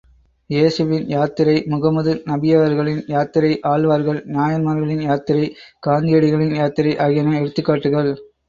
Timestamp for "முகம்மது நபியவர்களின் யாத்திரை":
1.67-3.51